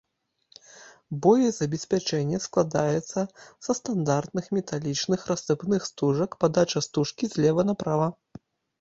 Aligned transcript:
Боезабеспячэнне 1.25 2.39
складаецца 2.47 3.19
са 3.67 3.71
стандартных 3.83 4.51
металічных 4.61 5.29
рассыпных 5.35 5.81
стужак, 5.93 6.31
падача 6.45 6.79
стужкі 6.91 7.25
злева 7.37 7.61
направа. 7.73 8.15